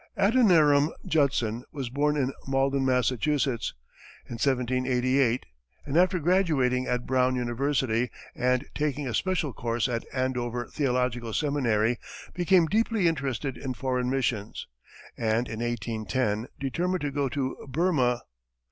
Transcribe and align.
Adoniram 0.17 0.89
Judson 1.05 1.63
was 1.71 1.89
born 1.91 2.17
in 2.17 2.33
Malden, 2.47 2.83
Massachusetts, 2.83 3.75
in 4.25 4.33
1788, 4.39 5.45
and 5.85 5.95
after 5.95 6.17
graduating 6.17 6.87
at 6.87 7.05
Brown 7.05 7.35
University, 7.35 8.09
and 8.33 8.65
taking 8.73 9.07
a 9.07 9.13
special 9.13 9.53
course 9.53 9.87
at 9.87 10.03
Andover 10.11 10.65
Theological 10.69 11.33
seminary, 11.33 11.99
became 12.33 12.65
deeply 12.65 13.07
interested 13.07 13.57
in 13.57 13.75
foreign 13.75 14.09
missions, 14.09 14.65
and 15.15 15.47
in 15.47 15.59
1810, 15.59 16.47
determined 16.59 17.01
to 17.01 17.11
go 17.11 17.29
to 17.29 17.55
Burmah. 17.69 18.23